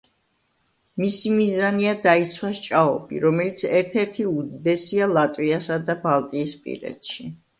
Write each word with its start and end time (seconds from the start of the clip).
მისი 1.01 1.33
მიზანია 1.33 1.91
დაიცვას 2.05 2.61
ჭაობი, 2.67 3.21
რომელიც 3.27 3.65
ერთ-ერთი 3.81 4.25
უდიდესია 4.31 5.09
ლატვიასა 5.13 5.77
და 5.91 5.97
ბალტიისპირეთში. 6.09 7.31